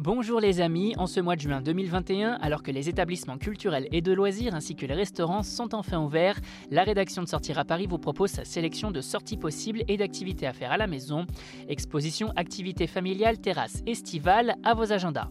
Bonjour 0.00 0.40
les 0.40 0.60
amis, 0.60 0.92
en 0.98 1.06
ce 1.06 1.20
mois 1.20 1.36
de 1.36 1.40
juin 1.42 1.60
2021, 1.60 2.32
alors 2.42 2.64
que 2.64 2.72
les 2.72 2.88
établissements 2.88 3.38
culturels 3.38 3.86
et 3.92 4.00
de 4.00 4.12
loisirs 4.12 4.52
ainsi 4.52 4.74
que 4.74 4.86
les 4.86 4.94
restaurants 4.94 5.44
sont 5.44 5.72
enfin 5.72 6.00
ouverts, 6.00 6.40
la 6.72 6.82
rédaction 6.82 7.22
de 7.22 7.28
Sortir 7.28 7.60
à 7.60 7.64
Paris 7.64 7.86
vous 7.86 7.98
propose 7.98 8.32
sa 8.32 8.44
sélection 8.44 8.90
de 8.90 9.00
sorties 9.00 9.36
possibles 9.36 9.84
et 9.86 9.96
d'activités 9.96 10.48
à 10.48 10.52
faire 10.52 10.72
à 10.72 10.78
la 10.78 10.88
maison. 10.88 11.26
Exposition, 11.68 12.32
activités 12.34 12.88
familiales, 12.88 13.38
terrasses 13.38 13.84
estivales, 13.86 14.56
à 14.64 14.74
vos 14.74 14.92
agendas. 14.92 15.28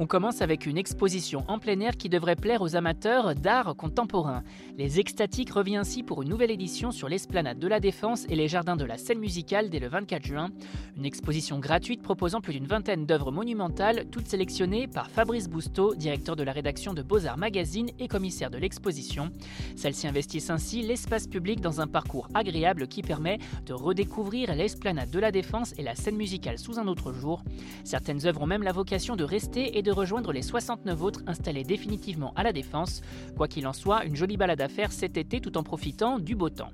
On 0.00 0.06
commence 0.06 0.42
avec 0.42 0.66
une 0.66 0.78
exposition 0.78 1.42
en 1.48 1.58
plein 1.58 1.80
air 1.80 1.96
qui 1.96 2.08
devrait 2.08 2.36
plaire 2.36 2.62
aux 2.62 2.76
amateurs 2.76 3.34
d'art 3.34 3.74
contemporain. 3.74 4.44
Les 4.76 5.00
Extatiques 5.00 5.50
revient 5.50 5.74
ainsi 5.74 6.04
pour 6.04 6.22
une 6.22 6.28
nouvelle 6.28 6.52
édition 6.52 6.92
sur 6.92 7.08
l'esplanade 7.08 7.58
de 7.58 7.66
la 7.66 7.80
Défense 7.80 8.24
et 8.28 8.36
les 8.36 8.46
jardins 8.46 8.76
de 8.76 8.84
la 8.84 8.96
scène 8.96 9.18
musicale 9.18 9.70
dès 9.70 9.80
le 9.80 9.88
24 9.88 10.24
juin. 10.24 10.50
Une 10.96 11.04
exposition 11.04 11.58
gratuite 11.58 12.00
proposant 12.00 12.40
plus 12.40 12.52
d'une 12.52 12.68
vingtaine 12.68 13.06
d'œuvres 13.06 13.32
monumentales, 13.32 14.04
toutes 14.12 14.28
sélectionnées 14.28 14.86
par 14.86 15.10
Fabrice 15.10 15.48
Bousteau, 15.48 15.96
directeur 15.96 16.36
de 16.36 16.44
la 16.44 16.52
rédaction 16.52 16.94
de 16.94 17.02
Beaux-Arts 17.02 17.36
Magazine 17.36 17.90
et 17.98 18.06
commissaire 18.06 18.52
de 18.52 18.58
l'exposition. 18.58 19.32
Celles-ci 19.74 20.06
investissent 20.06 20.50
ainsi 20.50 20.82
l'espace 20.82 21.26
public 21.26 21.60
dans 21.60 21.80
un 21.80 21.88
parcours 21.88 22.28
agréable 22.34 22.86
qui 22.86 23.02
permet 23.02 23.38
de 23.66 23.74
redécouvrir 23.74 24.54
l'esplanade 24.54 25.10
de 25.10 25.18
la 25.18 25.32
Défense 25.32 25.74
et 25.76 25.82
la 25.82 25.96
scène 25.96 26.16
musicale 26.16 26.58
sous 26.58 26.78
un 26.78 26.86
autre 26.86 27.12
jour. 27.12 27.42
Certaines 27.82 28.26
œuvres 28.26 28.42
ont 28.42 28.46
même 28.46 28.62
la 28.62 28.72
vocation 28.72 29.16
de 29.16 29.24
rester 29.24 29.76
et 29.76 29.87
rejoindre 29.90 30.32
les 30.32 30.42
69 30.42 31.02
autres 31.02 31.22
installés 31.26 31.64
définitivement 31.64 32.32
à 32.36 32.42
la 32.42 32.52
Défense. 32.52 33.02
Quoi 33.36 33.48
qu'il 33.48 33.66
en 33.66 33.72
soit, 33.72 34.04
une 34.04 34.16
jolie 34.16 34.36
balade 34.36 34.60
à 34.60 34.68
faire 34.68 34.92
cet 34.92 35.16
été 35.16 35.40
tout 35.40 35.56
en 35.56 35.62
profitant 35.62 36.18
du 36.18 36.34
beau 36.34 36.50
temps. 36.50 36.70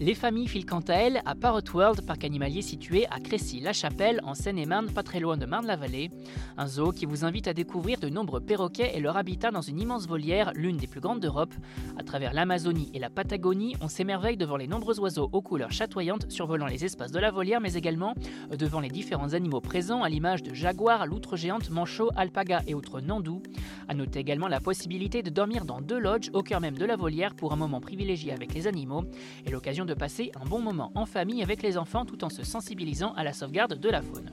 Les 0.00 0.14
familles 0.14 0.48
filent 0.48 0.66
quant 0.66 0.80
à 0.88 0.94
elles 0.94 1.22
à 1.24 1.36
Parrot 1.36 1.60
World, 1.72 2.04
parc 2.04 2.24
animalier 2.24 2.62
situé 2.62 3.06
à 3.12 3.20
Crécy-la-Chapelle, 3.20 4.20
en 4.24 4.34
Seine-et-Marne, 4.34 4.90
pas 4.90 5.04
très 5.04 5.20
loin 5.20 5.36
de 5.36 5.46
Marne-la-Vallée. 5.46 6.10
Un 6.56 6.66
zoo 6.66 6.90
qui 6.90 7.06
vous 7.06 7.24
invite 7.24 7.46
à 7.46 7.54
découvrir 7.54 8.00
de 8.00 8.08
nombreux 8.08 8.40
perroquets 8.40 8.90
et 8.96 9.00
leur 9.00 9.16
habitat 9.16 9.52
dans 9.52 9.60
une 9.60 9.78
immense 9.78 10.08
volière, 10.08 10.50
l'une 10.56 10.78
des 10.78 10.88
plus 10.88 11.00
grandes 11.00 11.20
d'Europe. 11.20 11.54
À 11.96 12.02
travers 12.02 12.32
l'Amazonie 12.32 12.90
et 12.92 12.98
la 12.98 13.08
Patagonie, 13.08 13.76
on 13.80 13.86
s'émerveille 13.86 14.36
devant 14.36 14.56
les 14.56 14.66
nombreux 14.66 14.98
oiseaux 14.98 15.30
aux 15.32 15.42
couleurs 15.42 15.70
chatoyantes 15.70 16.28
survolant 16.28 16.66
les 16.66 16.84
espaces 16.84 17.12
de 17.12 17.20
la 17.20 17.30
volière, 17.30 17.60
mais 17.60 17.74
également 17.74 18.14
devant 18.50 18.80
les 18.80 18.90
différents 18.90 19.32
animaux 19.32 19.60
présents, 19.60 20.02
à 20.02 20.08
l'image 20.08 20.42
de 20.42 20.54
jaguars, 20.54 21.06
loutres 21.06 21.36
géantes, 21.36 21.70
manchots, 21.70 22.10
alpagas 22.16 22.62
et 22.66 22.74
autres 22.74 23.00
nandous. 23.00 23.44
À 23.86 23.94
noter 23.94 24.18
également 24.18 24.48
la 24.48 24.58
possibilité 24.58 25.22
de 25.22 25.30
dormir 25.30 25.64
dans 25.64 25.80
deux 25.80 26.00
lodges 26.00 26.30
au 26.32 26.42
cœur 26.42 26.60
même 26.60 26.76
de 26.76 26.84
la 26.84 26.96
volière 26.96 27.36
pour 27.36 27.52
un 27.52 27.56
moment 27.56 27.80
privilégié 27.80 28.32
avec 28.32 28.54
les 28.54 28.66
animaux 28.66 29.04
et 29.46 29.50
l'occasion 29.50 29.83
de 29.84 29.94
passer 29.94 30.30
un 30.40 30.44
bon 30.44 30.60
moment 30.60 30.92
en 30.94 31.06
famille 31.06 31.42
avec 31.42 31.62
les 31.62 31.76
enfants 31.76 32.04
tout 32.04 32.24
en 32.24 32.30
se 32.30 32.44
sensibilisant 32.44 33.12
à 33.14 33.24
la 33.24 33.32
sauvegarde 33.32 33.78
de 33.78 33.90
la 33.90 34.02
faune. 34.02 34.32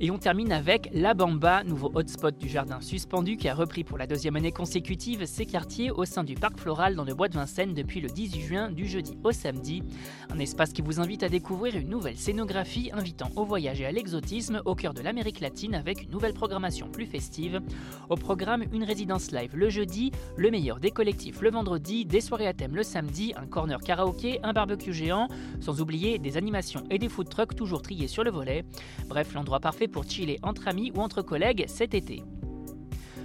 Et 0.00 0.10
on 0.10 0.18
termine 0.18 0.52
avec 0.52 0.88
La 0.92 1.14
Bamba, 1.14 1.62
nouveau 1.64 1.92
hotspot 1.94 2.36
du 2.36 2.48
jardin 2.48 2.80
suspendu 2.80 3.36
qui 3.36 3.48
a 3.48 3.54
repris 3.54 3.84
pour 3.84 3.98
la 3.98 4.06
deuxième 4.06 4.34
année 4.34 4.50
consécutive 4.50 5.26
ses 5.26 5.46
quartiers 5.46 5.90
au 5.90 6.04
sein 6.04 6.24
du 6.24 6.34
parc 6.34 6.58
floral 6.58 6.96
dans 6.96 7.04
le 7.04 7.14
bois 7.14 7.28
de 7.28 7.34
Vincennes 7.34 7.72
depuis 7.72 8.00
le 8.00 8.08
18 8.08 8.40
juin 8.40 8.70
du 8.70 8.86
jeudi 8.86 9.16
au 9.22 9.30
samedi. 9.30 9.82
Un 10.30 10.38
espace 10.40 10.72
qui 10.72 10.82
vous 10.82 10.98
invite 10.98 11.22
à 11.22 11.28
découvrir 11.28 11.76
une 11.76 11.88
nouvelle 11.88 12.16
scénographie 12.16 12.90
invitant 12.92 13.30
au 13.36 13.44
voyage 13.44 13.80
et 13.80 13.86
à 13.86 13.92
l'exotisme 13.92 14.60
au 14.64 14.74
cœur 14.74 14.92
de 14.94 15.02
l'Amérique 15.02 15.40
latine 15.40 15.74
avec 15.74 16.02
une 16.02 16.10
nouvelle 16.10 16.34
programmation 16.34 16.88
plus 16.88 17.06
festive. 17.06 17.60
Au 18.08 18.16
programme, 18.16 18.64
une 18.72 18.84
résidence 18.84 19.30
live 19.30 19.54
le 19.54 19.68
jeudi, 19.68 20.10
le 20.36 20.50
meilleur 20.50 20.80
des 20.80 20.90
collectifs 20.90 21.40
le 21.42 21.50
vendredi, 21.50 22.04
des 22.04 22.20
soirées 22.20 22.48
à 22.48 22.54
thème 22.54 22.74
le 22.74 22.82
samedi, 22.82 23.34
un 23.36 23.46
corner 23.46 23.80
karaoké, 23.80 24.40
un 24.42 24.52
barbecue 24.52 24.92
géant, 24.92 25.28
sans 25.60 25.80
oublier 25.80 26.18
des 26.18 26.36
animations 26.36 26.82
et 26.90 26.98
des 26.98 27.08
food 27.08 27.28
trucks 27.28 27.54
toujours 27.54 27.82
triés 27.82 28.08
sur 28.08 28.24
le 28.24 28.30
volet. 28.30 28.64
Bref, 29.06 29.32
l'endroit 29.34 29.60
parfait 29.60 29.81
pour 29.88 30.04
chiller 30.04 30.38
entre 30.42 30.68
amis 30.68 30.92
ou 30.94 31.00
entre 31.00 31.22
collègues 31.22 31.64
cet 31.68 31.94
été. 31.94 32.22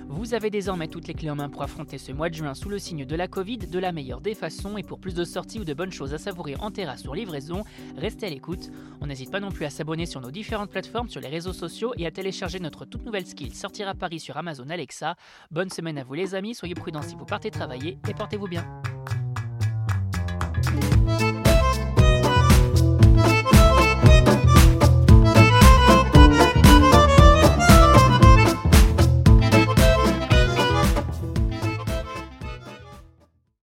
Vous 0.10 0.34
avez 0.34 0.50
désormais 0.50 0.88
toutes 0.88 1.08
les 1.08 1.14
clés 1.14 1.30
en 1.30 1.36
main 1.36 1.50
pour 1.50 1.64
affronter 1.64 1.98
ce 1.98 2.14
mois 2.14 2.30
de 2.30 2.34
juin 2.34 2.54
sous 2.54 2.70
le 2.70 2.80
signe 2.80 3.06
de 3.06 3.16
la 3.16 3.28
Covid 3.28 3.58
de 3.58 3.80
la 3.80 3.92
meilleure 3.92 4.22
des 4.22 4.36
façons 4.36 4.78
et 4.78 4.84
pour 4.84 5.00
plus 5.00 5.14
de 5.14 5.26
sorties 5.26 5.60
ou 5.60 5.66
de 5.66 5.74
bonnes 5.74 5.92
choses 5.92 6.14
à 6.14 6.18
savourer 6.18 6.56
en 6.60 6.72
terrasse 6.72 7.02
sur 7.02 7.14
livraison, 7.14 7.66
restez 7.98 8.26
à 8.28 8.30
l'écoute. 8.30 8.72
On 9.02 9.08
n'hésite 9.08 9.32
pas 9.32 9.42
non 9.42 9.52
plus 9.52 9.66
à 9.66 9.70
s'abonner 9.70 10.06
sur 10.06 10.22
nos 10.22 10.32
différentes 10.32 10.72
plateformes 10.72 11.10
sur 11.10 11.20
les 11.20 11.28
réseaux 11.28 11.54
sociaux 11.54 11.94
et 11.98 12.08
à 12.08 12.12
télécharger 12.12 12.60
notre 12.60 12.86
toute 12.86 13.06
nouvelle 13.06 13.28
skill 13.28 13.54
Sortir 13.54 13.90
à 13.90 13.96
Paris 13.96 14.22
sur 14.22 14.38
Amazon 14.38 14.70
Alexa. 14.70 15.16
Bonne 15.52 15.70
semaine 15.70 15.98
à 15.98 16.04
vous 16.04 16.14
les 16.14 16.36
amis, 16.36 16.56
soyez 16.56 16.74
prudents 16.74 17.02
si 17.02 17.16
vous 17.16 17.26
partez 17.26 17.52
travailler 17.52 17.98
et 18.08 18.14
portez-vous 18.14 18.48
bien. 18.48 18.77